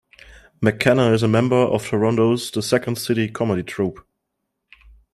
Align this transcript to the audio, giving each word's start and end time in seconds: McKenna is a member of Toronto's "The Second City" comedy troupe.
McKenna 0.61 1.11
is 1.13 1.21
a 1.21 1.27
member 1.27 1.55
of 1.55 1.85
Toronto's 1.85 2.49
"The 2.49 2.63
Second 2.63 2.95
City" 2.97 3.29
comedy 3.29 3.61
troupe. 3.61 3.99